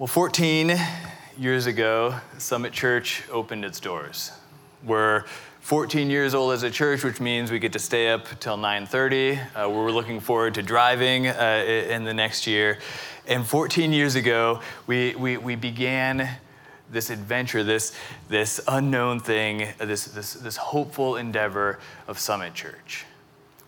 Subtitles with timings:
[0.00, 0.80] Well, 14
[1.36, 4.32] years ago, Summit Church opened its doors.
[4.82, 5.24] We're
[5.60, 9.38] 14 years old as a church, which means we get to stay up till 9:30.
[9.54, 12.78] Uh, we're looking forward to driving uh, in the next year.
[13.26, 16.30] And 14 years ago, we, we, we began
[16.90, 17.94] this adventure, this,
[18.30, 21.78] this unknown thing, this, this, this hopeful endeavor
[22.08, 23.04] of Summit Church.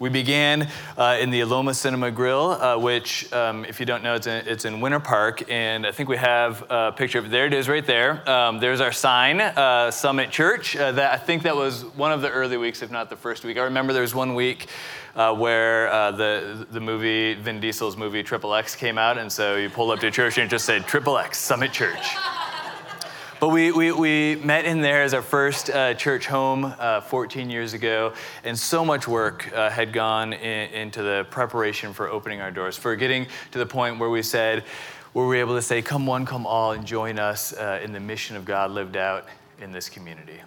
[0.03, 0.66] We began
[0.98, 4.48] uh, in the Aloma Cinema Grill, uh, which, um, if you don't know, it's in,
[4.48, 5.48] it's in, Winter Park.
[5.48, 8.29] And I think we have a picture of there it is right there.
[8.29, 10.74] Um, there's our sign, uh, Summit Church.
[10.74, 13.45] Uh, that, I think that was one of the early weeks, if not the first
[13.45, 13.57] week.
[13.59, 14.66] I remember there was one week
[15.15, 19.19] uh, where uh, the, the movie, Vin Diesel's movie Triple X came out.
[19.19, 22.16] And so you pulled up to church and it just said Triple X, Summit Church.
[23.42, 27.51] But we, we, we met in there as our first uh, church home uh, 14
[27.51, 28.12] years ago,
[28.45, 32.77] and so much work uh, had gone in, into the preparation for opening our doors,
[32.77, 34.62] for getting to the point where we said,
[35.12, 37.92] where we were able to say, Come one, come all, and join us uh, in
[37.92, 39.27] the mission of God lived out
[39.60, 40.40] in this community.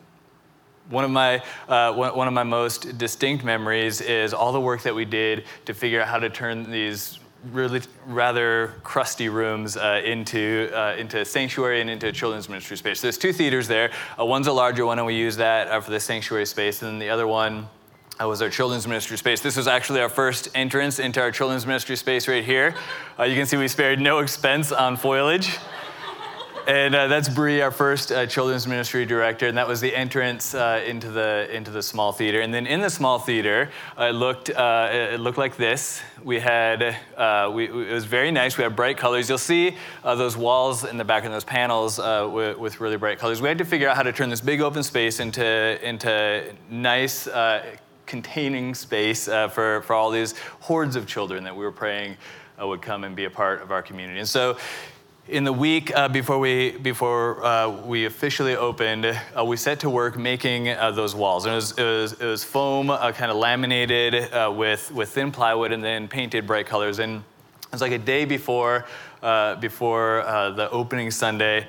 [0.90, 4.96] One of, my, uh, one of my most distinct memories is all the work that
[4.96, 7.20] we did to figure out how to turn these
[7.52, 13.00] really rather crusty rooms uh, into, uh, into sanctuary and into children's ministry space.
[13.00, 13.92] So there's two theaters there.
[14.20, 16.92] Uh, one's a larger one, and we use that uh, for the sanctuary space, and
[16.92, 17.68] then the other one
[18.22, 19.42] uh, was our children's ministry space.
[19.42, 22.76] This was actually our first entrance into our children's ministry space right here.
[23.20, 25.58] Uh, you can see we spared no expense on foliage
[26.68, 30.56] and uh, that's Bree, our first uh, children's ministry director, and that was the entrance
[30.56, 32.42] uh, into the into the small theater.
[32.42, 36.02] And then in the small theater, it looked uh, it looked like this.
[36.24, 38.58] We had uh, we, it was very nice.
[38.58, 39.30] We had bright colors.
[39.30, 43.20] You'll see uh, those walls in the back and those panels with, with, really bright
[43.20, 43.42] colors.
[43.42, 47.28] We had to figure out how to turn this big open space into into nice.
[48.06, 52.16] containing space for, for all these hordes of children that we were praying
[52.60, 54.20] would come and be a part of our community.
[54.20, 54.58] And so
[55.28, 59.90] in the week uh, before we before uh, we officially opened, uh, we set to
[59.90, 61.46] work making uh, those walls.
[61.46, 65.10] And it was, it was, it was foam, uh, kind of laminated uh, with with
[65.10, 67.00] thin plywood, and then painted bright colors.
[67.00, 68.86] And it was like a day before
[69.60, 70.24] before
[70.56, 71.68] the opening Sunday,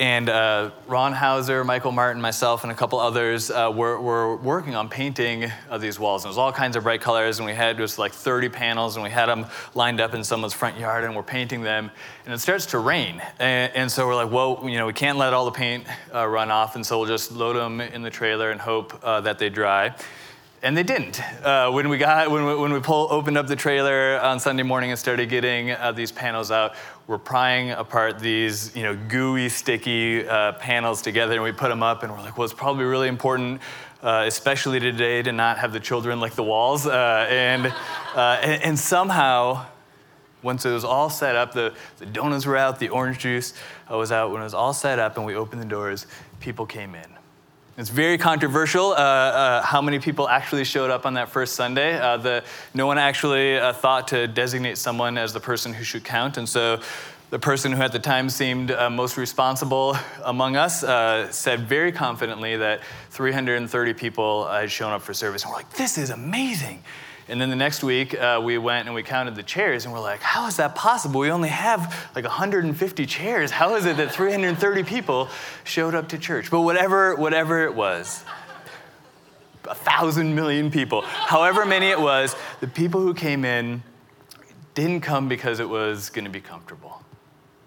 [0.00, 4.74] and uh, Ron Hauser, Michael Martin, myself, and a couple others uh, were, were, working
[4.74, 6.24] on painting uh, these walls.
[6.24, 8.96] And it was all kinds of bright colors, and we had just like 30 panels,
[8.96, 11.92] and we had them lined up in someone's front yard, and we're painting them.
[12.24, 13.22] And it starts to rain.
[13.38, 16.26] And, and so we're like, well, you know, we can't let all the paint uh,
[16.26, 19.38] run off, and so we'll just load them in the trailer and hope uh, that
[19.38, 19.94] they dry
[20.64, 21.20] and they didn't.
[21.44, 24.62] Uh, when we got when we, when we pull, opened up the trailer on Sunday
[24.62, 26.74] morning and started getting uh, these panels out,
[27.06, 31.82] we're prying apart these you know gooey, sticky uh, panels together, and we put them
[31.82, 33.60] up, and we're like, well, it's probably really important.
[34.02, 36.86] Uh, especially today, to not have the children lick the walls.
[36.86, 37.66] Uh, and,
[38.14, 39.64] uh, and, and, somehow,
[40.42, 43.54] once it was all set up, the, the donuts were out, the orange juice
[43.90, 46.06] was out, when it was all set up and we opened the doors,
[46.38, 47.13] people came in.
[47.76, 51.98] It's very controversial uh, uh, how many people actually showed up on that first Sunday.
[51.98, 56.04] Uh, the, no one actually uh, thought to designate someone as the person who should
[56.04, 56.36] count.
[56.36, 56.80] And so
[57.30, 61.90] the person who at the time seemed uh, most responsible among us uh, said very
[61.90, 62.80] confidently that
[63.10, 65.42] 330 people had shown up for service.
[65.42, 66.80] And we're like, this is amazing.
[67.28, 70.00] And then the next week, uh, we went and we counted the chairs, and we're
[70.00, 71.20] like, how is that possible?
[71.20, 73.50] We only have like 150 chairs.
[73.50, 75.28] How is it that 330 people
[75.64, 76.50] showed up to church?
[76.50, 78.24] But whatever, whatever it was,
[79.68, 83.82] a thousand million people, however many it was, the people who came in
[84.74, 87.02] didn't come because it was going to be comfortable.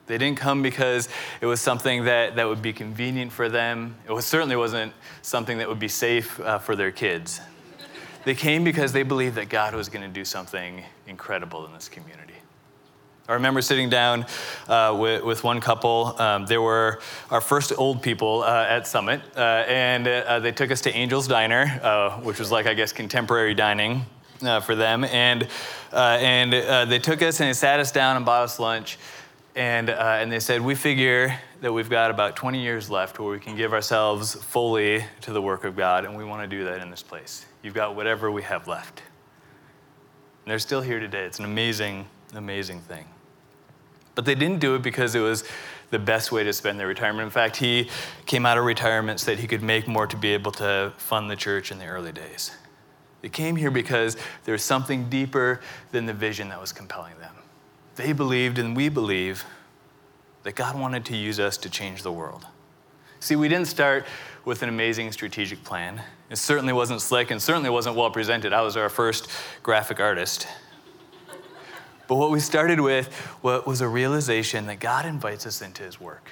[0.05, 1.09] They didn't come because
[1.41, 3.97] it was something that, that would be convenient for them.
[4.07, 7.41] It was, certainly wasn't something that would be safe uh, for their kids.
[8.27, 11.87] They came because they believed that God was going to do something incredible in this
[11.87, 12.33] community.
[13.25, 14.25] I remember sitting down
[14.67, 16.13] uh, with, with, one couple.
[16.19, 16.99] Um, they were
[17.31, 21.29] our first old people uh, at Summit, uh, and uh, they took us to Angel's
[21.29, 24.05] Diner, uh, which was like, I guess, contemporary dining
[24.41, 25.05] uh, for them.
[25.05, 25.47] And,
[25.93, 28.97] and they took us and they sat us down and bought us lunch.
[29.55, 33.39] And, and they said, We figure that we've got about 20 years left where we
[33.39, 36.81] can give ourselves fully to the work of God, and we want to do that
[36.81, 37.45] in this place.
[37.63, 39.01] You've got whatever we have left.
[40.45, 41.25] And they're still here today.
[41.25, 43.05] It's an amazing, amazing thing.
[44.13, 45.43] But they didn't do it because it was
[45.89, 47.25] the best way to spend their retirement.
[47.25, 47.89] In fact, he
[48.25, 51.29] came out of retirement so that he could make more to be able to fund
[51.29, 52.51] the church in the early days.
[53.21, 55.59] They came here because there was something deeper
[55.91, 57.33] than the vision that was compelling them.
[57.95, 59.43] They believed, and we believe,
[60.47, 62.47] that God wanted to use us to change the world.
[63.19, 64.05] See, we didn't start
[64.45, 66.01] with an amazing strategic plan.
[66.29, 68.53] It certainly wasn't slick and certainly wasn't well presented.
[68.53, 69.27] I was our first
[69.61, 70.47] graphic artist.
[72.07, 73.13] But what we started with
[73.43, 76.29] was a realization that God invites us into his work.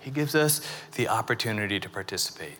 [0.00, 0.60] He gives us
[0.96, 2.58] the opportunity to participate.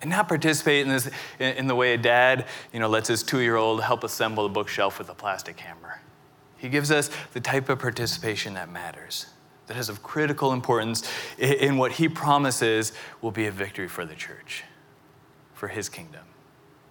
[0.00, 3.38] And not participate in, this, in the way a dad you know, lets his two
[3.38, 6.00] year old help assemble a bookshelf with a plastic hammer.
[6.56, 9.26] He gives us the type of participation that matters,
[9.68, 12.92] that is of critical importance in what he promises
[13.22, 14.64] will be a victory for the church,
[15.54, 16.24] for his kingdom.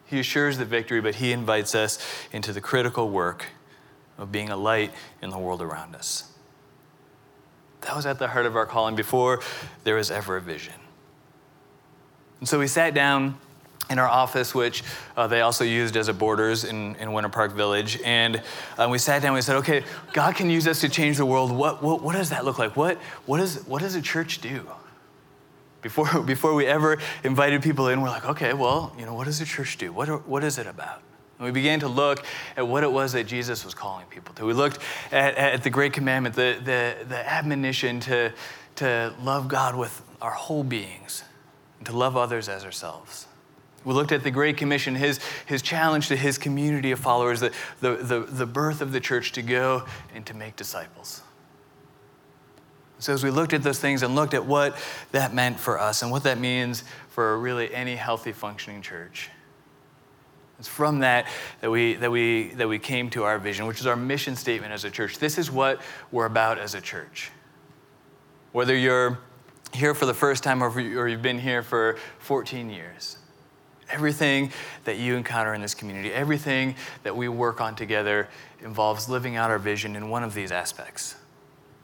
[0.06, 2.00] He assures the victory, but he invites us
[2.32, 3.48] into the critical work
[4.18, 4.92] of being a light
[5.22, 6.32] in the world around us.
[7.82, 9.42] That was at the heart of our calling before
[9.84, 10.74] there was ever a vision.
[12.40, 13.38] And so we sat down
[13.90, 14.84] in our office, which
[15.16, 18.00] uh, they also used as a borders in, in Winter Park Village.
[18.04, 18.42] And
[18.78, 21.26] uh, we sat down and we said, okay, God can use us to change the
[21.26, 21.52] world.
[21.52, 22.76] What, what, what does that look like?
[22.76, 24.68] What, what, is, what does a church do?
[25.82, 29.42] Before, before we ever invited people in, we're like, okay, well, you know, what does
[29.42, 29.92] a church do?
[29.92, 31.02] What, are, what is it about?
[31.40, 32.26] And we began to look
[32.56, 34.46] at what it was that Jesus was calling people to.
[34.46, 34.80] We looked
[35.12, 38.34] at, at the Great Commandment, the, the, the admonition to,
[38.78, 41.24] to love God with our whole beings
[41.78, 43.28] and to love others as ourselves.
[43.88, 47.54] We looked at the Great Commission, his, his challenge to his community of followers, the,
[47.80, 51.22] the, the, the birth of the church to go and to make disciples.
[53.00, 54.76] So, as we looked at those things and looked at what
[55.14, 59.30] that meant for us and what that means for really any healthy functioning church,
[60.60, 61.26] it's from that
[61.62, 64.74] that we, that, we, that we came to our vision, which is our mission statement
[64.74, 65.18] as a church.
[65.18, 65.80] This is what
[66.12, 67.32] we're about as a church.
[68.52, 69.20] Whether you're
[69.72, 73.20] here for the first time or, or you've been here for 14 years,
[73.90, 74.52] everything
[74.84, 78.28] that you encounter in this community, everything that we work on together
[78.62, 81.16] involves living out our vision in one of these aspects.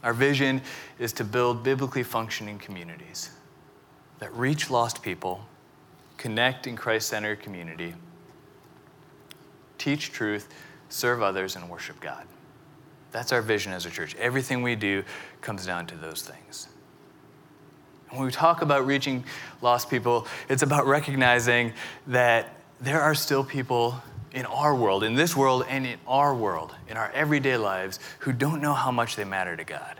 [0.03, 0.61] Our vision
[0.99, 3.31] is to build biblically functioning communities
[4.19, 5.45] that reach lost people,
[6.17, 7.93] connect in Christ centered community,
[9.77, 10.49] teach truth,
[10.89, 12.25] serve others, and worship God.
[13.11, 14.15] That's our vision as a church.
[14.15, 15.03] Everything we do
[15.41, 16.67] comes down to those things.
[18.13, 19.23] When we talk about reaching
[19.61, 21.73] lost people, it's about recognizing
[22.05, 26.75] that there are still people in our world, in this world and in our world,
[26.87, 29.99] in our everyday lives, who don't know how much they matter to God.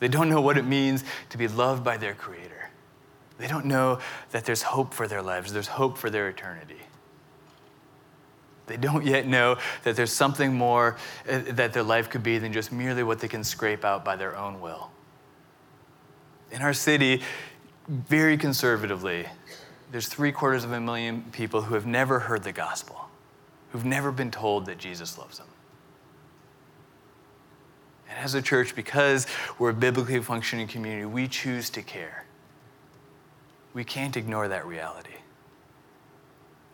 [0.00, 2.70] They don't know what it means to be loved by their Creator.
[3.38, 4.00] They don't know
[4.32, 6.80] that there's hope for their lives, there's hope for their eternity.
[8.66, 10.96] They don't yet know that there's something more
[11.28, 14.16] uh, that their life could be than just merely what they can scrape out by
[14.16, 14.90] their own will
[16.52, 17.22] in our city,
[17.88, 19.26] very conservatively,
[19.90, 23.08] there's three quarters of a million people who have never heard the gospel,
[23.70, 25.46] who've never been told that Jesus loves them.
[28.08, 29.26] And as a church, because
[29.58, 32.24] we're a biblically functioning community, we choose to care.
[33.74, 35.10] We can't ignore that reality.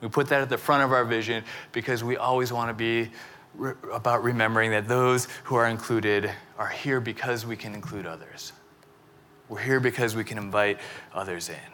[0.00, 3.11] We put that at the front of our vision because we always want to be
[3.55, 8.52] re- about remembering that those who are included are here because we can include others.
[9.48, 10.78] We're here because we can invite
[11.14, 11.72] others in.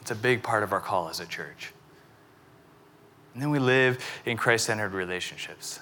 [0.00, 1.72] It's a big part of our call as a church.
[3.34, 5.80] And then we live in Christ centered relationships,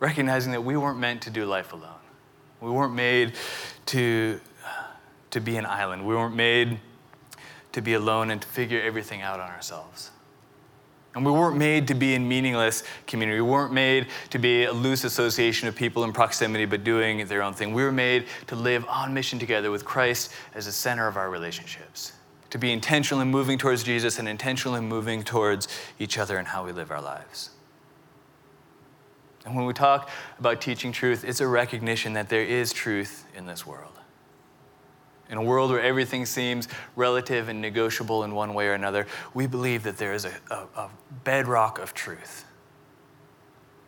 [0.00, 1.90] recognizing that we weren't meant to do life alone.
[2.60, 3.34] We weren't made
[3.86, 4.40] to,
[5.30, 6.06] to be an island.
[6.06, 6.78] We weren't made
[7.72, 10.10] to be alone and to figure everything out on ourselves.
[11.14, 13.40] And we weren't made to be in meaningless community.
[13.40, 17.42] We weren't made to be a loose association of people in proximity but doing their
[17.42, 17.74] own thing.
[17.74, 21.28] We were made to live on mission together with Christ as the center of our
[21.28, 22.12] relationships,
[22.48, 26.72] to be intentionally moving towards Jesus and intentionally moving towards each other and how we
[26.72, 27.50] live our lives.
[29.44, 30.08] And when we talk
[30.38, 33.98] about teaching truth, it's a recognition that there is truth in this world.
[35.32, 39.46] In a world where everything seems relative and negotiable in one way or another, we
[39.46, 40.90] believe that there is a, a, a
[41.24, 42.44] bedrock of truth.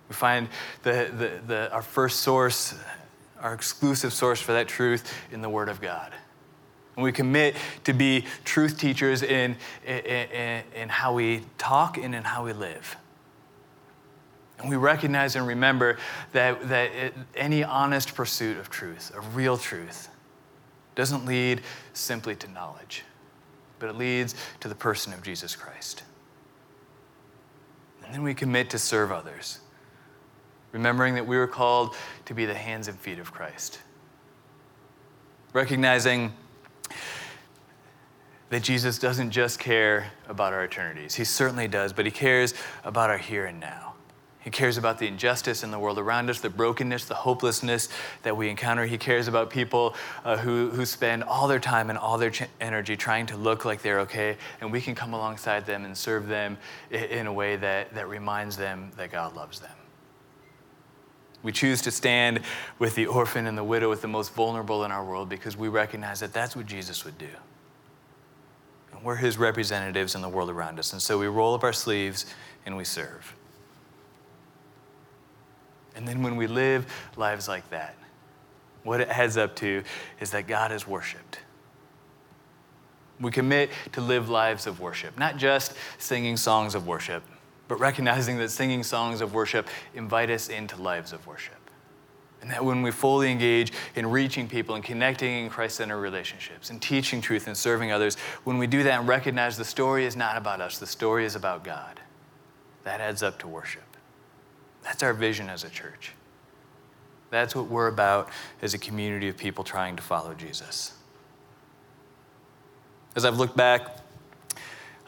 [0.08, 0.48] We find
[0.84, 2.74] the, the, the, our first source,
[3.40, 6.14] our exclusive source for that truth in the Word of God.
[6.96, 12.22] And we commit to be truth teachers in, in, in, how we talk and in
[12.22, 12.96] how we live.
[14.60, 15.98] And we recognize and remember
[16.32, 20.08] that, that it, any honest pursuit of truth, of real truth,
[20.94, 23.04] doesn't lead simply to knowledge,
[23.78, 26.02] but it leads to the person of Jesus Christ.
[28.04, 29.60] And then we commit to serve others,
[30.72, 31.94] remembering that we were called
[32.26, 33.80] to be the hands and feet of Christ.
[35.52, 36.32] Recognizing
[38.50, 43.10] that Jesus doesn't just care about our eternities, He certainly does, but He cares about
[43.10, 43.94] our here and now.
[44.44, 47.88] He cares about the injustice in the world around us, the brokenness, the hopelessness
[48.24, 48.84] that we encounter.
[48.84, 52.42] He cares about people uh, who, who spend all their time and all their ch-
[52.60, 56.28] energy trying to look like they're okay, and we can come alongside them and serve
[56.28, 56.58] them
[56.90, 59.72] in, a way that, that reminds them that God loves them.
[61.42, 62.42] We choose to stand
[62.78, 65.68] with the orphan and the widow, with the most vulnerable in our world, because we
[65.68, 67.28] recognize that that's what Jesus would do.
[68.92, 70.92] And we're his representatives in the world around us.
[70.92, 72.26] And so we roll up our sleeves
[72.66, 73.34] and we serve.
[75.96, 76.86] And then when we live
[77.16, 77.94] lives like that,
[78.82, 79.82] what it heads up to
[80.20, 81.40] is that God is worshiped.
[83.20, 87.22] We commit to live lives of worship, not just singing songs of worship,
[87.68, 91.54] but recognizing that singing songs of worship invite us into lives of worship.
[92.42, 96.68] And that when we fully engage in reaching people and connecting in Christ centered relationships
[96.68, 100.14] and teaching truth and serving others, when we do that and recognize the story is
[100.14, 102.00] not about us, the story is about God,
[102.82, 103.93] that adds up to worship.
[104.84, 106.12] That's our vision as a church.
[107.30, 108.28] That's what we're about
[108.62, 110.92] as a community of people trying to follow Jesus.
[113.16, 113.98] As I've looked back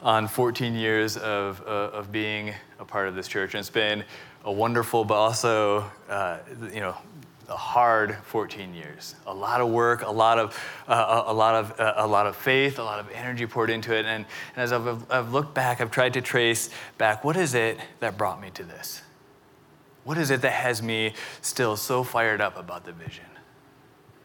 [0.01, 4.03] on 14 years of, uh, of being a part of this church, and it's been
[4.43, 6.39] a wonderful but also, uh,
[6.73, 6.97] you know,
[7.49, 9.15] a hard 14 years.
[9.25, 12.35] A lot of work, a lot of, uh, a, lot of, uh, a lot of
[12.35, 14.05] faith, a lot of energy poured into it.
[14.05, 17.79] And, and as I've, I've looked back, I've tried to trace back what is it
[18.01, 19.01] that brought me to this?
[20.07, 21.11] What is it that has me
[21.41, 23.25] still so fired up about the vision?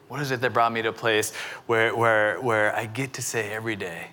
[0.07, 1.35] What is it that brought me to a place
[1.67, 4.07] where, where, where I get to say every day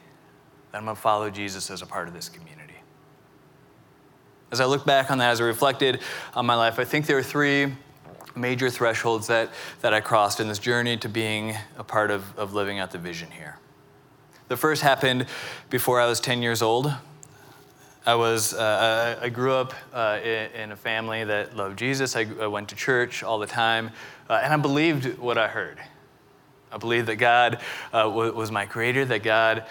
[0.72, 2.74] that I'm going to follow Jesus as a part of this community?
[4.52, 6.00] As I look back on that, as I reflected
[6.34, 7.72] on my life, I think there are three
[8.36, 12.56] major thresholds that, that I crossed in this journey to being a part of, of
[12.56, 13.60] living out the vision here.
[14.48, 15.28] The first happened
[15.70, 16.92] before I was 10 years old.
[18.10, 22.16] I was uh, I grew up uh, in, a family that loved Jesus.
[22.16, 23.92] I, I went to church all the time,
[24.28, 25.78] uh, and I believed what I heard.
[26.72, 27.62] I believed that God
[27.94, 29.63] uh, was my creator, that God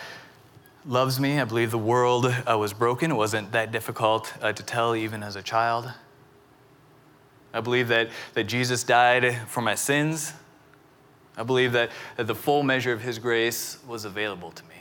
[0.86, 1.40] loves me.
[1.40, 3.10] I believe the world uh, was broken.
[3.10, 5.92] It wasn't that difficult uh, to tell even as a child.
[7.52, 10.32] I believe that, that Jesus died for my sins.
[11.36, 14.76] I believe that, that the full measure of his grace was available to me.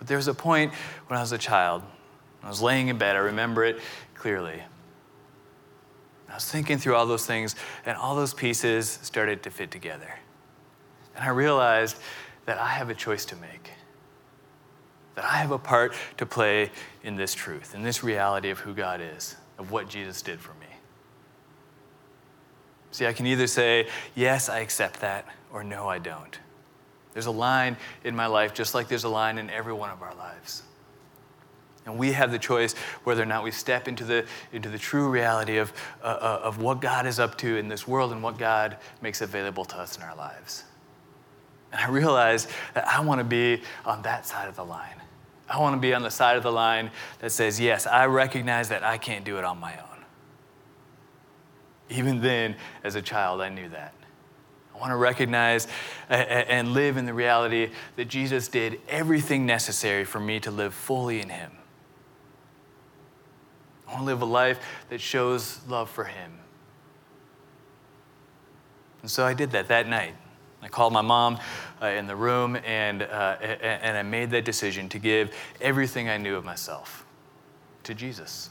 [0.00, 0.74] But there was a point
[1.06, 1.84] when I was a child
[2.44, 3.80] I was laying in bed, I remember it
[4.14, 4.62] clearly.
[6.28, 10.18] I was thinking through all those things, and all those pieces started to fit together.
[11.16, 11.96] And I realized
[12.46, 13.70] that I have a choice to make,
[15.14, 16.70] that I have a part to play
[17.02, 20.52] in this truth, in this reality of who God is, of what Jesus did for
[20.54, 20.66] me.
[22.90, 26.38] See, I can either say, yes, I accept that, or no, I don't.
[27.12, 30.02] There's a line in my life, just like there's a line in every one of
[30.02, 30.62] our lives.
[31.86, 32.74] And we have the choice
[33.04, 35.72] whether or not we step into the, into the true reality of,
[36.02, 39.20] uh, uh, of what God is up to in this world and what God makes
[39.20, 40.64] available to us in our lives.
[41.72, 45.02] And I realized that I want to be on that side of the line.
[45.48, 48.70] I want to be on the side of the line that says, yes, I recognize
[48.70, 50.04] that I can't do it on my own.
[51.90, 53.92] Even then, as a child, I knew that.
[54.74, 55.68] I want to recognize
[56.08, 61.20] and live in the reality that Jesus did everything necessary for me to live fully
[61.20, 61.52] in Him.
[63.94, 64.58] Want to live a life
[64.88, 66.32] that shows love for Him.
[69.02, 70.14] And so I did that that night.
[70.62, 71.38] I called my mom
[71.80, 76.16] uh, in the room and, uh, and I made that decision to give everything I
[76.16, 77.06] knew of myself
[77.84, 78.50] to Jesus,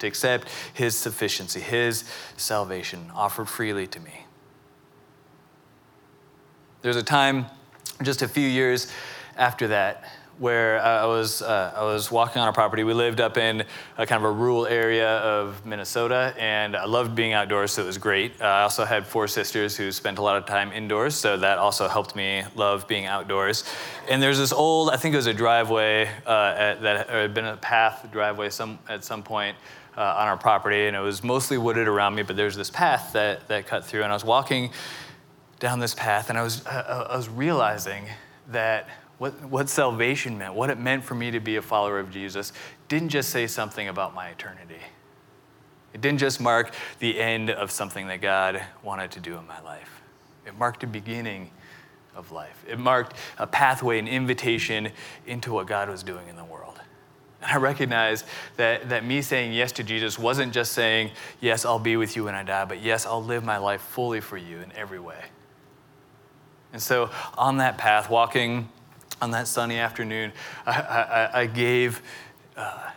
[0.00, 2.04] to accept His sufficiency, His
[2.36, 4.26] salvation offered freely to me.
[6.82, 7.46] There's a time
[8.02, 8.92] just a few years
[9.38, 10.04] after that
[10.38, 12.82] where I was, uh, I was walking on a property.
[12.82, 13.64] We lived up in
[13.96, 17.86] a kind of a rural area of Minnesota, and I loved being outdoors, so it
[17.86, 18.40] was great.
[18.40, 21.58] Uh, I also had four sisters who spent a lot of time indoors, so that
[21.58, 23.64] also helped me love being outdoors.
[24.08, 27.46] And there's this old, I think it was a driveway uh, at, that had been
[27.46, 29.56] a path driveway some, at some point.
[29.96, 33.12] Uh, on our property, and it was mostly wooded around me, but there's this path
[33.12, 34.72] that, that cut through, and I was walking
[35.60, 38.08] down this path, and I was, uh, I was realizing
[38.48, 42.10] that what, what salvation meant, what it meant for me to be a follower of
[42.10, 42.52] Jesus,
[42.88, 44.80] didn't just say something about my eternity.
[45.92, 49.60] It didn't just mark the end of something that God wanted to do in my
[49.60, 50.02] life.
[50.44, 51.50] It marked the beginning
[52.16, 52.64] of life.
[52.68, 54.90] It marked a pathway, an invitation
[55.26, 56.80] into what God was doing in the world.
[57.42, 58.24] And I recognized
[58.56, 62.24] that, that me saying yes to Jesus wasn't just saying, Yes, I'll be with you
[62.24, 65.22] when I die, but yes, I'll live my life fully for you in every way.
[66.72, 68.68] And so, on that path, walking
[69.24, 70.32] on that sunny afternoon,
[70.66, 72.02] I, I, I gave
[72.56, 72.90] uh,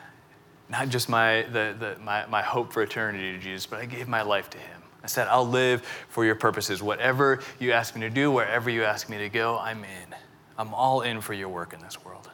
[0.69, 4.07] not just my, the, the, my, my hope for eternity to Jesus, but I gave
[4.07, 4.81] my life to Him.
[5.01, 6.83] I said, I'll live for your purposes.
[6.83, 10.15] Whatever you ask me to do, wherever you ask me to go, I'm in.
[10.57, 12.29] I'm all in for your work in this world.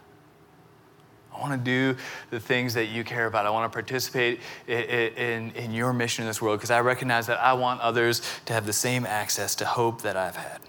[1.31, 1.99] I want to do
[2.31, 3.45] the things that you care about.
[3.45, 7.27] I want to participate in, in, in your mission in this world because I recognize
[7.27, 10.59] that I want others to have the same access to hope that I've had.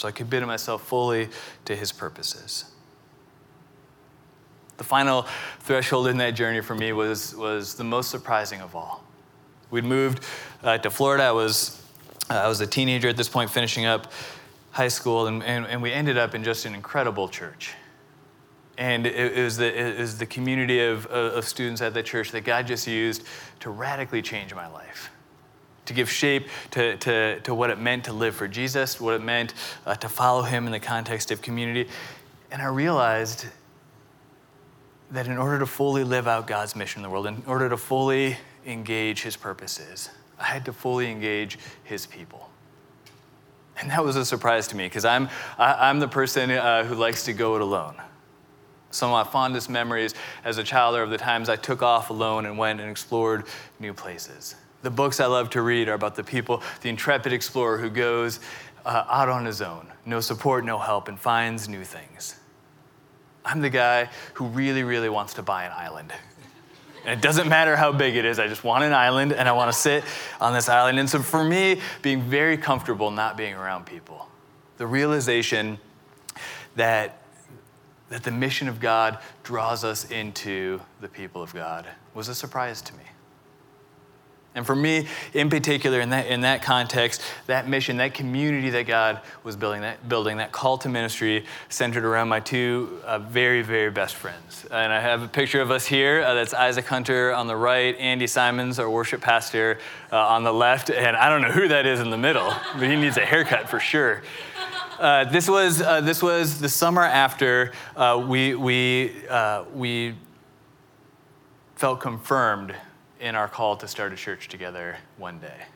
[0.00, 1.28] So I committed myself fully
[1.66, 2.64] to his purposes.
[4.78, 5.26] The final
[5.58, 9.04] threshold in that journey for me was, was the most surprising of all.
[9.70, 10.24] We'd moved
[10.62, 11.24] uh, to Florida.
[11.24, 11.82] I was,
[12.30, 14.10] uh, I was a teenager at this point, finishing up
[14.70, 17.74] high school, and, and, and we ended up in just an incredible church.
[18.78, 22.30] And it, it was, the, it was the community of, of students at the church
[22.30, 23.24] that God just used
[23.60, 25.10] to radically change my life
[25.90, 29.22] to give shape to, to, to what it meant to live for Jesus, what it
[29.22, 29.54] meant
[29.84, 31.90] uh, to follow him in the context of community.
[32.52, 33.46] And I realized
[35.10, 37.76] that in order to fully live out God's mission in the world, in order to
[37.76, 42.48] fully engage his purposes, I had to fully engage his people.
[43.80, 45.28] And that was a surprise to me because I'm,
[45.58, 47.96] I, am the person uh, who likes to go it alone.
[48.92, 52.10] Some of my fondest memories as a child are of the times I took off
[52.10, 53.46] alone and went and explored
[53.80, 54.54] new places.
[54.82, 58.40] The books I love to read are about the people, the intrepid explorer who goes
[58.84, 62.36] uh, out on his own, no support, no help, and finds new things.
[63.44, 66.12] I'm the guy who really, really wants to buy an island.
[67.04, 69.52] And it doesn't matter how big it is, I just want an island and I
[69.52, 70.04] want to sit
[70.40, 70.98] on this island.
[70.98, 74.28] And so for me, being very comfortable not being around people,
[74.76, 75.78] the realization
[76.76, 77.22] that,
[78.10, 82.82] that the mission of God draws us into the people of God was a surprise
[82.82, 83.04] to me.
[84.52, 88.84] And for me, in particular, in that, in that context, that mission, that community that
[88.84, 93.62] God was building, that building, that call to ministry centered around my two uh, very,
[93.62, 94.66] very best friends.
[94.68, 96.24] And I have a picture of us here.
[96.24, 99.78] Uh, that's Isaac Hunter on the right, Andy Simons, our worship pastor,
[100.10, 100.90] uh, on the left.
[100.90, 103.68] And I don't know who that is in the middle, but he needs a haircut
[103.68, 104.22] for sure.
[104.98, 109.14] Uh, this, was, uh, this was the summer after uh, we, we,
[109.72, 110.16] we
[111.76, 112.74] felt confirmed
[113.20, 115.66] in our call to start a church together one day.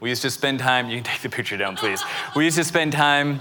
[0.00, 2.02] We used to spend time, you can take the picture down, please.
[2.36, 3.40] We used to spend time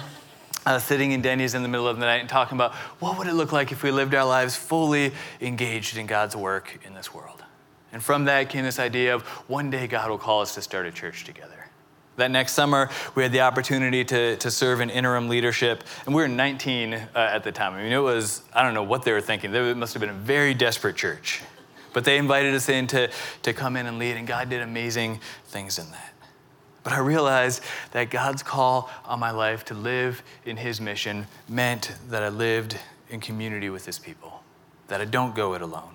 [0.66, 3.28] uh, sitting in Denny's in the middle of the night and talking about what would
[3.28, 7.14] it look like if we lived our lives fully engaged in God's work in this
[7.14, 7.44] world.
[7.92, 10.86] And from that came this idea of one day God will call us to start
[10.86, 11.68] a church together.
[12.16, 16.22] That next summer, we had the opportunity to, to serve in interim leadership, and we
[16.22, 17.74] were 19 uh, at the time.
[17.74, 19.54] I mean, it was, I don't know what they were thinking.
[19.54, 21.42] It must have been a very desperate church.
[21.94, 23.10] But they invited us in to,
[23.44, 26.14] to come in and lead, and God did amazing things in that.
[26.84, 31.96] But I realized that God's call on my life to live in His mission meant
[32.10, 32.78] that I lived
[33.10, 34.44] in community with His people,
[34.88, 35.94] that I don't go it alone.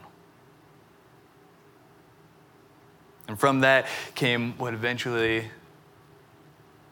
[3.27, 5.51] And from that came what eventually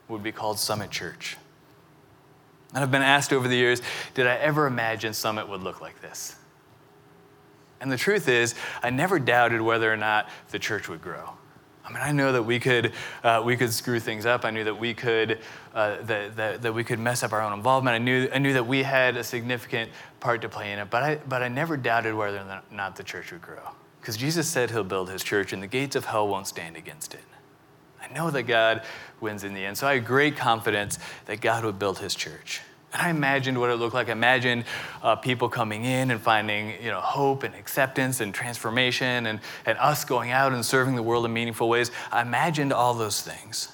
[0.09, 1.37] would be called Summit Church.
[2.75, 3.81] And I've been asked over the years,
[4.12, 6.37] did I ever imagine Summit would look like this?
[7.81, 11.31] And the truth is, I never doubted whether or not the church would grow.
[11.85, 14.45] I mean, I know that we could, uh, we could screw things up.
[14.45, 15.39] I knew that we could,
[15.73, 17.95] uh, that, that, that we could mess up our own involvement.
[17.95, 21.03] I knew, I knew that we had a significant part to play in it, but
[21.05, 23.71] I, but I never doubted whether or not the church would grow.
[24.01, 27.15] Because Jesus said he'll build his church, and the gates of hell won't stand against
[27.15, 27.25] it.
[28.03, 28.83] I know that God
[29.21, 32.62] wins in the end, so I had great confidence that God would build his church.
[32.97, 34.09] And I imagined what it looked like.
[34.09, 34.65] I imagined
[35.03, 39.77] uh, people coming in and finding you know, hope and acceptance and transformation and, and
[39.77, 41.91] us going out and serving the world in meaningful ways.
[42.11, 43.71] I imagined all those things.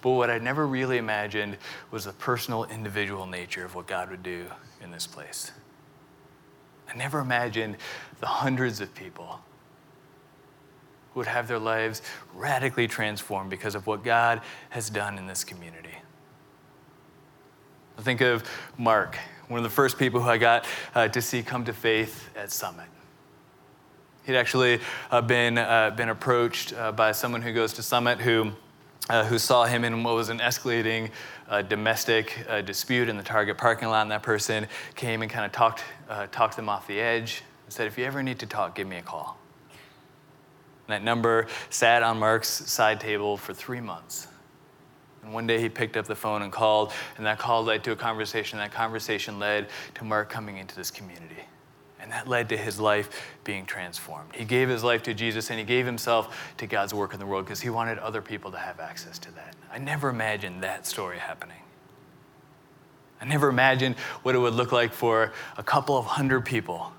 [0.00, 1.56] But what I never really imagined
[1.90, 4.46] was the personal, individual nature of what God would do
[4.80, 5.50] in this place.
[6.88, 7.78] I never imagined
[8.20, 9.40] the hundreds of people
[11.12, 12.00] who would have their lives
[12.32, 15.96] radically transformed because of what God has done in this community.
[17.96, 18.42] I think of
[18.76, 19.16] Mark,
[19.48, 22.50] one of the first people who I got uh, to see come to faith at
[22.50, 22.86] Summit.
[24.26, 24.80] He'd actually
[25.10, 28.52] uh, been, uh, been approached uh, by someone who goes to Summit who,
[29.08, 31.10] uh, who saw him in what was an escalating
[31.48, 34.02] uh, domestic dispute in the Target parking lot.
[34.02, 35.84] And that person came and kind of talked,
[36.32, 38.96] talked them off the edge and said, If you ever need to talk, give me
[38.96, 39.38] a call.
[40.88, 44.28] And that number sat on Mark's side table for three months.
[45.24, 47.92] And one day he picked up the phone and called, and that call led to
[47.92, 48.58] a conversation.
[48.58, 51.42] That conversation led to Mark coming into this community.
[51.98, 53.08] And that led to his life
[53.42, 54.34] being transformed.
[54.34, 57.24] He gave his life to Jesus and he gave himself to God's work in the
[57.24, 59.56] world because he wanted other people to have access to that.
[59.72, 61.56] I never imagined that story happening.
[63.22, 66.92] I never imagined what it would look like for a couple of hundred people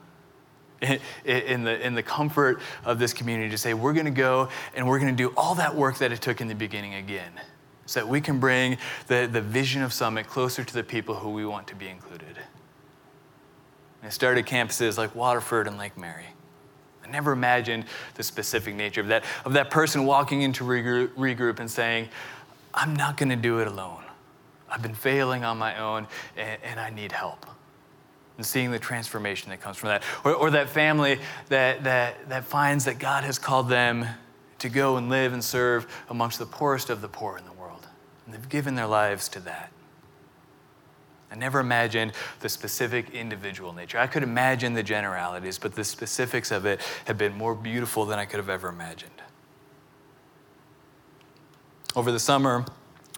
[0.82, 4.88] in, the, in the comfort of this community to say, we're going to go and
[4.88, 7.32] we're going to do all that work that it took in the beginning again
[7.86, 11.30] so that we can bring the, the vision of Summit closer to the people who
[11.30, 12.38] we want to be included.
[14.04, 16.26] I started campuses like Waterford and Lake Mary.
[17.04, 21.60] I never imagined the specific nature of that, of that person walking into regroup, regroup
[21.60, 22.10] and saying,
[22.74, 24.04] I'm not going to do it alone.
[24.70, 27.46] I've been failing on my own and, and, I need help.
[28.38, 30.04] And seeing the transformation that comes from that.
[30.24, 31.20] Or, or that family
[31.50, 34.06] that, that, that finds that God has called them
[34.60, 37.55] to go and live and serve amongst the poorest of the poor in the world.
[38.26, 39.72] And they've given their lives to that.
[41.32, 43.98] I never imagined the specific individual nature.
[43.98, 48.20] I could imagine the generalities, but the specifics of it have been more beautiful than
[48.20, 49.12] I could have ever imagined.
[51.96, 52.66] Over the summer,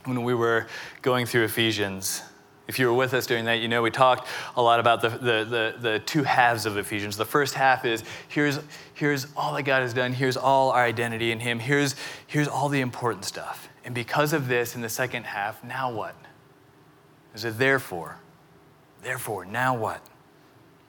[0.06, 0.68] when we were
[1.02, 2.22] going through Ephesians,
[2.68, 5.10] if you were with us during that, you know we talked a lot about the,
[5.10, 7.18] the, the, the, two halves of Ephesians.
[7.18, 8.60] The first half is here's,
[8.94, 11.96] here's all that God has done, here's all our identity in Him, here's,
[12.28, 13.70] here's all the important stuff.
[13.88, 16.14] And because of this, in the second half, now what?
[17.34, 18.18] Is it therefore?
[19.02, 20.06] Therefore, now what?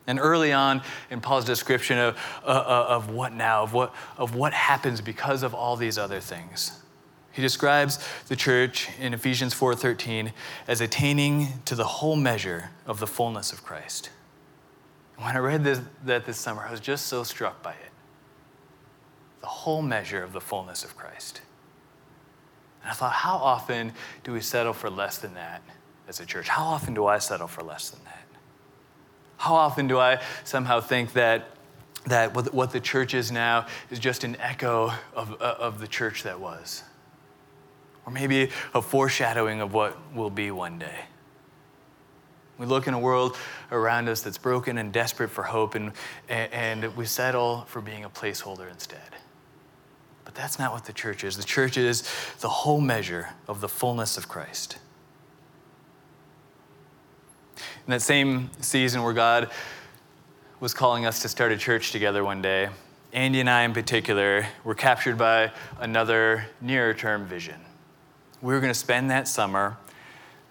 [0.09, 4.35] And early on in Paul's description of, uh, uh, of what now, of what, of
[4.35, 6.83] what happens because of all these other things,
[7.31, 10.33] he describes the church in Ephesians 4:13
[10.67, 14.11] as attaining to the whole measure of the fullness of Christ.
[15.19, 17.93] When I read this, that this summer, I was just so struck by it.
[19.41, 21.43] The whole measure of the fullness of Christ.
[22.83, 23.93] And I thought, how often
[24.25, 25.63] do we settle for less than that
[26.09, 26.49] as a church?
[26.49, 28.25] How often do I settle for less than that?
[29.39, 31.51] How often do I somehow think that,
[32.07, 36.25] that what the church is now is just an echo of, uh, of the church
[36.25, 36.83] that was?
[38.05, 41.05] Or maybe a foreshadowing of what will be one day.
[42.59, 43.37] We look in a world
[43.71, 45.93] around us that's broken and desperate for hope, and,
[46.29, 48.99] and we settle for being a placeholder instead.
[50.39, 51.37] That's not what the church is.
[51.37, 52.05] The church is
[52.39, 54.79] the whole measure of the fullness of Christ.
[57.57, 59.51] In that same season where God
[60.61, 62.69] was calling us to start a church together one day,
[63.13, 67.61] Andy and I, in particular, were captured by another nearer term vision.
[68.41, 69.77] We were going to spend that summer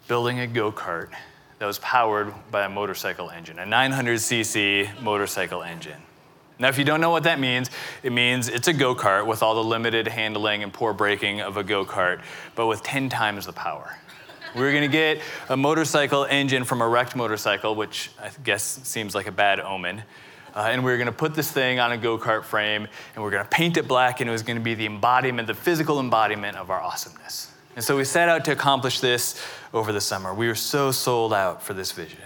[0.09, 1.11] building a go kart
[1.59, 6.01] that was powered by a motorcycle engine, a 900cc motorcycle engine.
[6.59, 7.69] Now, if you don't know what that means,
[8.01, 11.57] it means it's a go kart with all the limited handling and poor braking of
[11.57, 12.21] a go kart,
[12.55, 13.95] but with 10 times the power.
[14.55, 19.27] We're gonna get a motorcycle engine from a wrecked motorcycle, which I guess seems like
[19.27, 20.01] a bad omen.
[20.55, 23.27] Uh, and we were gonna put this thing on a go kart frame and we
[23.27, 26.57] are gonna paint it black, and it was gonna be the embodiment, the physical embodiment
[26.57, 27.51] of our awesomeness.
[27.75, 29.39] And so we set out to accomplish this
[29.71, 30.33] over the summer.
[30.33, 32.17] We were so sold out for this vision.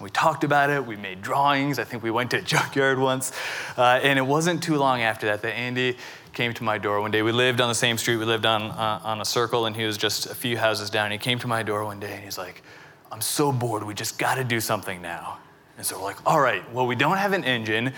[0.00, 1.78] We talked about it, we made drawings.
[1.78, 3.32] I think we went to a junkyard once.
[3.76, 5.96] Uh, and it wasn't too long after that that Andy
[6.32, 7.22] came to my door one day.
[7.22, 9.84] We lived on the same street, we lived on, uh, on a circle, and he
[9.84, 11.10] was just a few houses down.
[11.10, 12.62] He came to my door one day and he's like,
[13.10, 15.38] I'm so bored, we just got to do something now.
[15.76, 17.92] And so we're like, all right, well, we don't have an engine,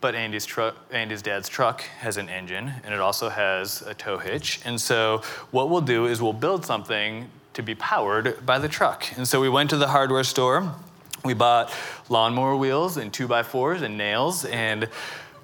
[0.00, 4.18] but Andy's, truck, Andy's dad's truck has an engine, and it also has a tow
[4.18, 4.60] hitch.
[4.64, 9.06] And so what we'll do is we'll build something to be powered by the truck.
[9.16, 10.74] And so we went to the hardware store.
[11.24, 11.72] We bought
[12.08, 14.88] lawnmower wheels and two by fours and nails and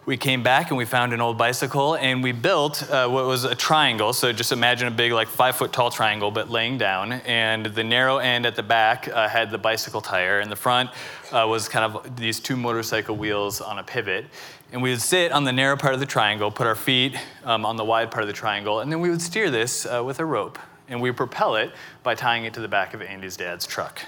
[0.05, 3.45] we came back and we found an old bicycle and we built uh, what was
[3.45, 4.13] a triangle.
[4.13, 7.13] So just imagine a big, like five foot tall triangle, but laying down.
[7.13, 10.91] And the narrow end at the back uh, had the bicycle tire, and the front
[11.31, 14.27] uh, was kind of these two motorcycle wheels on a pivot.
[14.73, 17.65] And we would sit on the narrow part of the triangle, put our feet um,
[17.65, 20.19] on the wide part of the triangle, and then we would steer this uh, with
[20.19, 20.59] a rope.
[20.89, 21.71] And we propel it
[22.03, 24.03] by tying it to the back of Andy's dad's truck.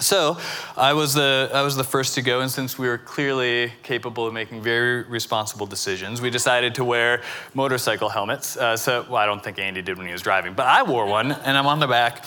[0.00, 0.38] So
[0.78, 4.26] I was, the, I was the first to go, and since we were clearly capable
[4.26, 8.56] of making very responsible decisions, we decided to wear motorcycle helmets.
[8.56, 11.04] Uh, so, well, I don't think Andy did when he was driving, but I wore
[11.04, 12.24] one, and I'm on the back.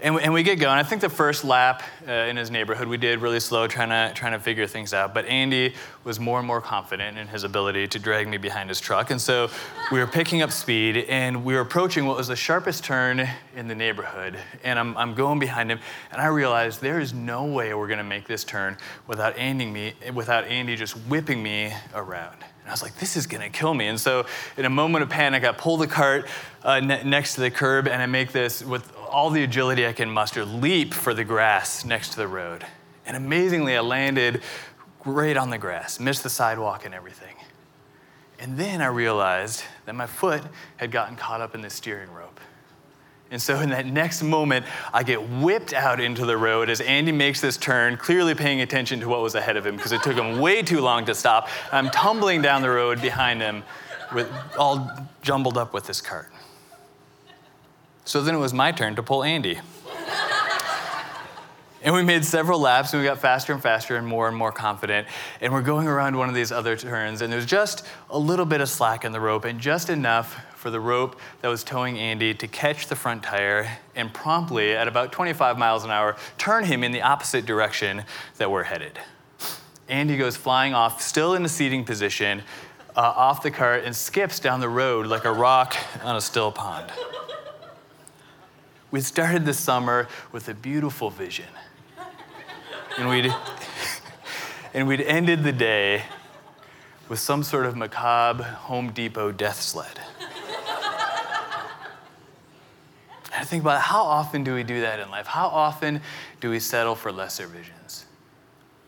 [0.00, 0.78] And, and we get going.
[0.78, 4.14] I think the first lap uh, in his neighborhood we did really slow, trying to,
[4.14, 5.12] trying to figure things out.
[5.12, 8.80] But Andy was more and more confident in his ability to drag me behind his
[8.80, 9.10] truck.
[9.10, 9.50] And so
[9.90, 13.66] we were picking up speed and we were approaching what was the sharpest turn in
[13.66, 14.38] the neighborhood.
[14.62, 15.80] And I'm, I'm going behind him
[16.12, 18.76] and I realized there is no way we're going to make this turn
[19.08, 22.36] without Andy, me, without Andy just whipping me around.
[22.60, 23.86] And I was like, this is to kill me.
[23.88, 24.26] And so,
[24.58, 26.28] in a moment of panic, I pull the cart
[26.62, 29.92] uh, ne- next to the curb and I make this with all the agility I
[29.92, 32.64] can muster, leap for the grass next to the road.
[33.06, 34.42] And amazingly, I landed
[35.04, 37.34] right on the grass, missed the sidewalk and everything.
[38.38, 40.42] And then I realized that my foot
[40.76, 42.38] had gotten caught up in the steering rope.
[43.30, 47.12] And so, in that next moment, I get whipped out into the road as Andy
[47.12, 50.16] makes this turn, clearly paying attention to what was ahead of him because it took
[50.16, 51.48] him way too long to stop.
[51.70, 53.64] I'm tumbling down the road behind him,
[54.14, 54.90] with, all
[55.20, 56.30] jumbled up with this cart.
[58.08, 59.60] So then it was my turn to pull Andy.
[61.82, 64.50] And we made several laps and we got faster and faster and more and more
[64.50, 65.06] confident.
[65.42, 68.62] And we're going around one of these other turns, and there's just a little bit
[68.62, 72.32] of slack in the rope and just enough for the rope that was towing Andy
[72.32, 76.82] to catch the front tire and promptly, at about 25 miles an hour, turn him
[76.82, 78.04] in the opposite direction
[78.38, 78.98] that we're headed.
[79.86, 82.40] Andy goes flying off, still in a seating position,
[82.96, 86.50] uh, off the cart and skips down the road like a rock on a still
[86.50, 86.90] pond.
[88.90, 91.46] We started the summer with a beautiful vision
[92.98, 93.32] and we'd,
[94.74, 96.04] and we'd ended the day
[97.08, 100.00] with some sort of macabre Home Depot death sled.
[103.34, 105.26] I think about how often do we do that in life?
[105.26, 106.00] How often
[106.40, 108.04] do we settle for lesser visions?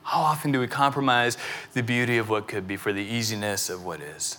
[0.03, 1.39] How often do we compromise
[1.73, 4.39] the beauty of what could be for the easiness of what is?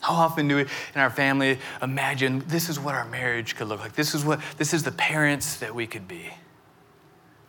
[0.00, 3.80] How often do we in our family imagine this is what our marriage could look
[3.80, 3.94] like?
[3.94, 6.30] This is what this is the parents that we could be.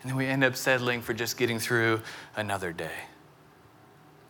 [0.02, 2.02] And then we end up settling for just getting through
[2.36, 2.92] another day.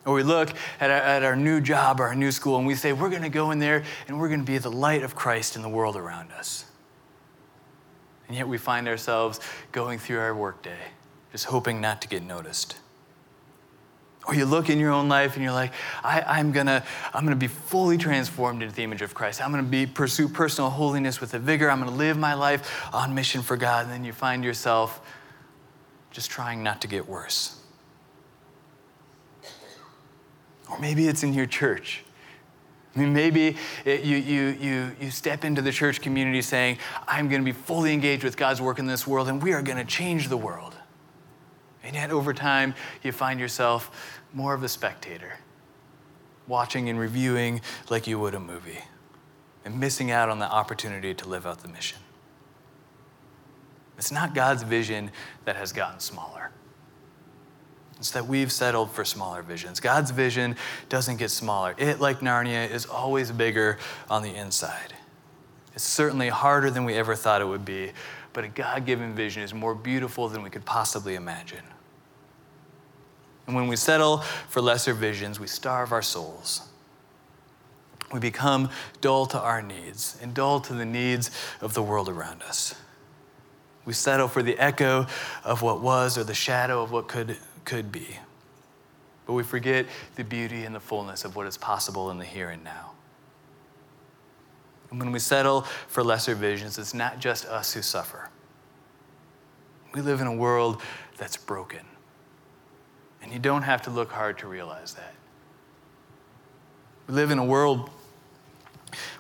[0.06, 2.76] Or we look at our, at our new job or our new school and we
[2.76, 5.16] say, we're going to go in there and we're going to be the light of
[5.16, 6.66] Christ in the world around us.
[8.28, 9.40] And yet we find ourselves
[9.72, 10.78] going through our workday,
[11.32, 12.78] just hoping not to get noticed.
[14.28, 17.36] Or you look in your own life and you're like, I, am gonna, I'm gonna
[17.36, 19.42] be fully transformed into the image of Christ.
[19.42, 21.70] I'm gonna be pursue personal holiness with a vigor.
[21.70, 23.86] I'm gonna live my life on mission for God.
[23.86, 25.02] And then you find yourself
[26.12, 27.60] just trying not to get worse.
[30.70, 32.04] Or maybe it's in your church.
[32.96, 33.56] I mean, maybe
[33.86, 37.52] it, you, you, you, you step into the church community saying, I'm going to be
[37.52, 40.38] fully engaged with God's work in this world and we are going to change the
[40.38, 40.76] world.
[41.90, 45.40] And yet, over time, you find yourself more of a spectator,
[46.48, 48.78] watching and reviewing like you would a movie,
[49.66, 51.98] and missing out on the opportunity to live out the mission.
[53.98, 55.10] It's not God's vision
[55.46, 56.52] that has gotten smaller.
[57.98, 59.80] It's that we've settled for smaller visions.
[59.80, 60.58] God's vision
[60.90, 61.74] doesn't get smaller.
[61.80, 63.80] It, like Narnia, is always bigger
[64.12, 64.94] on the inside.
[65.74, 67.94] It's certainly harder than we ever thought it would be,
[68.32, 71.64] but a God given vision is more beautiful than we could possibly imagine.
[73.50, 76.70] And when we settle for lesser visions, we starve our souls.
[78.14, 78.70] We become
[79.02, 82.76] dull to our needs and dull to the needs of the world around us.
[83.86, 85.08] We settle for the echo
[85.44, 88.20] of what was or the shadow of what could, could be.
[89.26, 92.50] But we forget the beauty and the fullness of what is possible in the here
[92.50, 92.92] and now.
[94.92, 98.30] And when we settle for lesser visions, it's not just us who suffer.
[99.96, 100.84] We live in a world
[101.18, 101.80] that's broken.
[103.22, 105.14] And you don't have to look hard to realize that.
[107.08, 107.90] We live in a world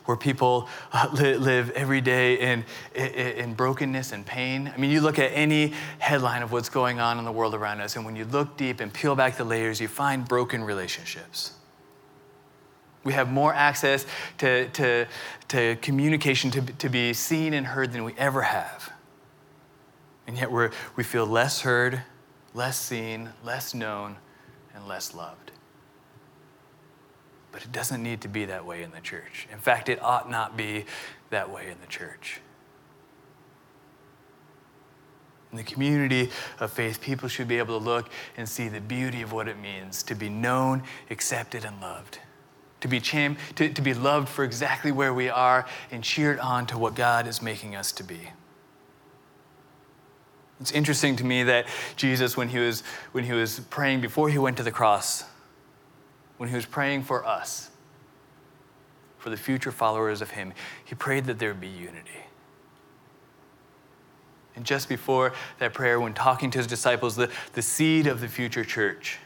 [0.05, 4.71] where people uh, live every day in, in brokenness and pain.
[4.73, 7.81] I mean, you look at any headline of what's going on in the world around
[7.81, 11.53] us, and when you look deep and peel back the layers, you find broken relationships.
[13.03, 14.05] We have more access
[14.39, 15.05] to, to,
[15.49, 18.91] to communication to, to be seen and heard than we ever have.
[20.27, 22.01] And yet we're, we feel less heard,
[22.53, 24.17] less seen, less known,
[24.73, 25.51] and less loved.
[27.51, 29.47] But it doesn't need to be that way in the church.
[29.51, 30.85] In fact, it ought not be
[31.29, 32.41] that way in the church.
[35.51, 39.23] In the community of faith, people should be able to look and see the beauty
[39.23, 42.19] of what it means to be known, accepted, and loved.
[42.81, 46.67] To be, cham- to, to be loved for exactly where we are and cheered on
[46.67, 48.29] to what God is making us to be.
[50.60, 54.38] It's interesting to me that Jesus, when he was, when he was praying before he
[54.38, 55.24] went to the cross,
[56.38, 57.69] when he was praying for us,
[59.17, 62.26] for the future followers of him, he prayed that there would be unity.
[64.56, 68.28] And just before that prayer, when talking to his disciples, the, the seed of the
[68.28, 69.19] future church,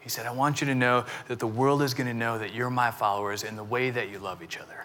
[0.00, 2.54] he said, I want you to know that the world is going to know that
[2.54, 4.84] you're my followers in the way that you love each other.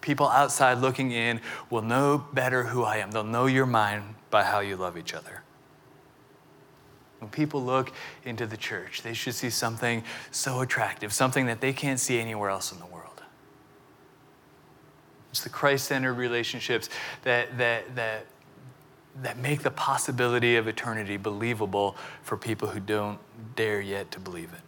[0.00, 3.10] People outside looking in will know better who I am.
[3.10, 5.40] They'll know you're mine by how you love each other.
[7.20, 7.90] When people look
[8.22, 12.50] into the church, they should see something so attractive, something that they can't see anywhere
[12.50, 13.22] else in the world.
[15.30, 16.90] It's the Christ centered relationships
[17.22, 18.26] that, that, that,
[19.22, 23.18] that make the possibility of eternity believable for people who don't
[23.56, 24.60] dare yet to believe it.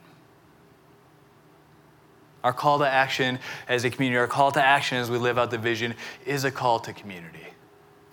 [2.42, 5.50] Our call to action as a community, our call to action as we live out
[5.50, 7.48] the vision, is a call to community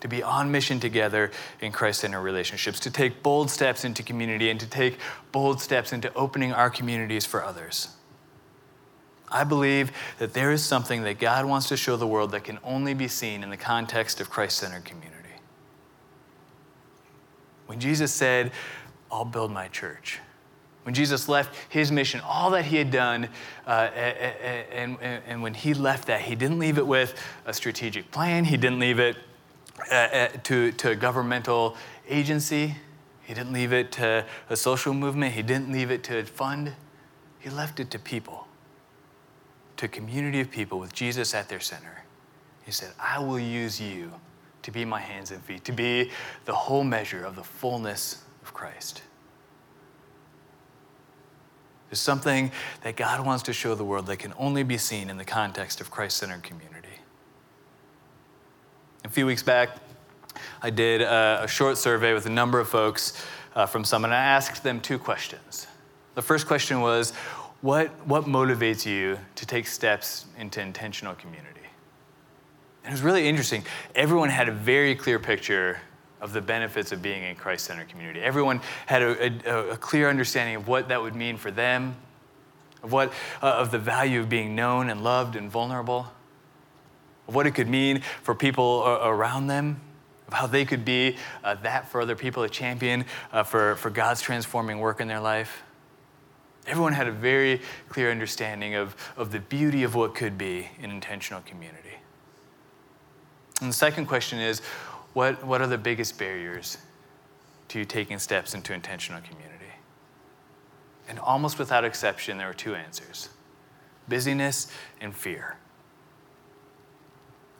[0.05, 4.51] to be on mission together in Christ centered relationships, to take bold steps into community,
[4.51, 4.99] and to take
[5.31, 7.89] bold steps into opening our communities for others.
[9.31, 12.59] I believe that there is something that God wants to show the world that can
[12.63, 15.15] only be seen in the context of Christ centered community.
[17.65, 18.51] When Jesus said,
[19.11, 20.19] I'll build my church.
[20.83, 23.27] When Jesus left his mission, all that he had done,
[23.65, 28.11] uh, and, and, and, when he left that, he didn't leave it with a strategic
[28.11, 29.17] plan, he didn't leave it
[29.91, 31.75] uh, uh to, to a governmental
[32.09, 32.75] agency,
[33.23, 36.73] he didn't leave it to a social movement, he didn't leave it to a fund,
[37.39, 38.47] he left it to people,
[39.77, 42.03] to a community of people with Jesus at their center.
[42.65, 44.11] He said, I will use you
[44.63, 46.11] to be my hands and feet, to be
[46.45, 49.03] the whole measure of the fullness of Christ.
[51.89, 55.17] There's something that God wants to show the world that can only be seen in
[55.17, 56.74] the context of Christ centered community.
[59.05, 59.69] A few weeks back,
[60.63, 63.23] I did a, a short survey with a number of folks
[63.55, 65.67] uh, from Summit, and I asked them two questions.
[66.15, 67.11] The first question was,
[67.61, 71.61] what, what motivates you to take steps into intentional community?
[72.83, 73.63] And it was really interesting.
[73.93, 75.79] Everyone had a very clear picture
[76.19, 78.21] of the benefits of being in Christ centered community.
[78.21, 81.95] Everyone had a, a, a, clear understanding of what that would mean for them,
[82.81, 83.13] of, what,
[83.43, 86.07] uh, of the value of being known and loved and vulnerable,
[87.27, 89.81] of what it could mean for people around them,
[90.27, 93.89] of how they could be uh, that for other people, a champion uh, for, for
[93.89, 95.63] God's transforming work in their life.
[96.67, 100.89] Everyone had a very clear understanding of, of the beauty of what could be an
[100.89, 101.99] intentional community.
[103.61, 104.61] And the second question is
[105.13, 106.77] what, what are the biggest barriers
[107.69, 109.55] to you taking steps into intentional community?
[111.07, 113.29] And almost without exception, there were two answers
[114.07, 115.57] busyness and fear.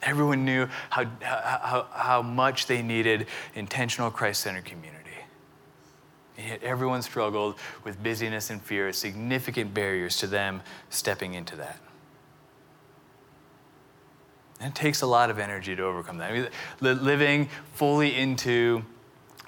[0.06, 5.02] Everyone knew how, how, how much they needed intentional Christ centered community.
[6.38, 11.56] And yet, everyone struggled with busyness and fear as significant barriers to them stepping into
[11.56, 11.80] that.
[14.60, 16.32] And it takes a lot of energy to overcome that.
[16.32, 18.86] I mean, living fully into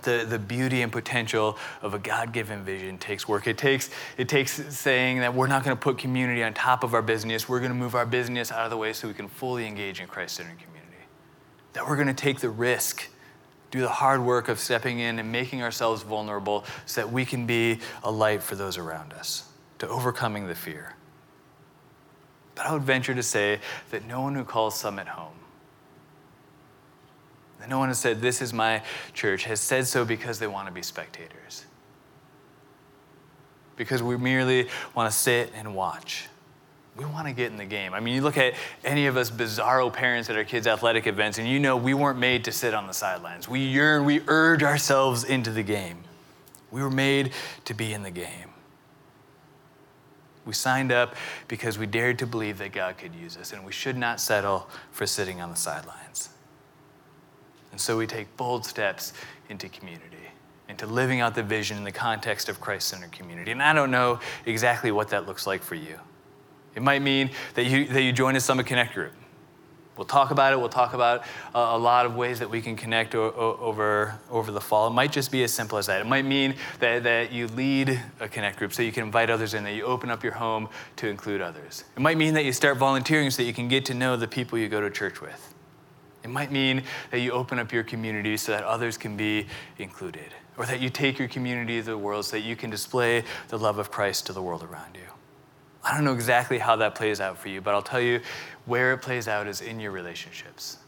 [0.08, 3.46] the, the beauty and potential of a God-given vision takes work.
[3.46, 6.93] It takes, it takes saying that we're not going to put community on top of
[6.93, 7.50] our business.
[7.50, 10.00] We're going to move our business out of the way so we can fully engage
[10.00, 11.04] in Christ-centered community.
[11.74, 13.10] That we're going to take the risk,
[13.70, 17.46] do the hard work of stepping in and making ourselves vulnerable so that we can
[17.46, 19.43] be a light for those around us,
[19.80, 20.96] to overcoming the fear.
[22.56, 23.60] But I would venture to say
[23.91, 25.34] that no one who calls Summit home,
[27.67, 28.82] no one has said, This is my
[29.13, 31.65] church, has said so because they want to be spectators.
[33.76, 36.28] Because we merely want to sit and watch.
[36.96, 37.93] We want to get in the game.
[37.93, 41.38] I mean, you look at any of us bizarro parents at our kids' athletic events,
[41.38, 43.48] and you know we weren't made to sit on the sidelines.
[43.48, 46.04] We yearn, we urge ourselves into the game.
[46.72, 47.34] We were made
[47.65, 48.50] to be in the game.
[50.43, 51.15] We signed up
[51.48, 54.70] because we dared to believe that God could use us, and we should not settle
[54.91, 56.30] for sitting on the sidelines.
[57.77, 59.13] And so we take bold steps
[59.49, 60.17] into community,
[60.67, 63.51] into living out the vision in the context of Christ centered community.
[63.51, 65.99] And I don't know exactly what that looks like for you.
[66.73, 69.11] It might mean that you, that you join a Summit Connect group.
[69.95, 70.59] We'll talk about it.
[70.59, 74.59] We'll talk about a lot of ways that we can connect o- over, over the
[74.59, 74.87] fall.
[74.87, 76.01] It might just be as simple as that.
[76.01, 79.53] It might mean that, that you lead a connect group so you can invite others
[79.53, 81.83] in, that you open up your home to include others.
[81.95, 84.27] It might mean that you start volunteering so that you can get to know the
[84.27, 85.53] people you go to church with.
[86.27, 90.33] It might mean that you open up your community so that others can be included,
[90.57, 93.57] or that you take your community to the world so that you can display the
[93.57, 95.07] love of Christ to the world around you.
[95.85, 98.19] I don't know exactly how that plays out for you, but I'll tell you
[98.65, 100.79] where it plays out is in your relationships.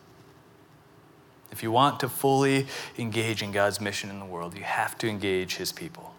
[1.53, 5.07] If you want to fully engage in God's mission in the world, you have to
[5.07, 6.13] engage His people.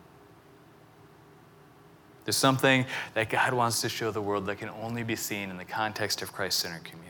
[2.24, 5.58] There's something that God wants to show the world that can only be seen in
[5.58, 7.09] the context of Christ centered community.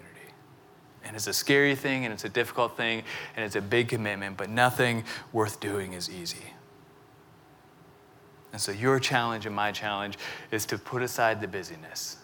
[1.05, 3.03] And it's a scary thing, and it's a difficult thing,
[3.37, 6.55] and it's a big commitment, but nothing worth doing is easy.
[8.53, 10.19] And so, your challenge and my challenge
[10.51, 12.17] is to put aside the busyness,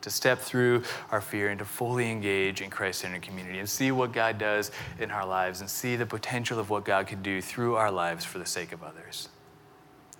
[0.00, 3.90] to step through our fear, and to fully engage in Christ centered community and see
[3.90, 7.42] what God does in our lives and see the potential of what God can do
[7.42, 9.28] through our lives for the sake of others.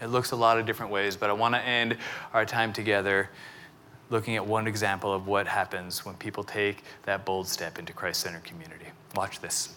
[0.00, 1.96] It looks a lot of different ways, but I want to end
[2.32, 3.30] our time together
[4.12, 8.20] looking at one example of what happens when people take that bold step into Christ
[8.20, 8.86] centered community.
[9.16, 9.74] Watch this.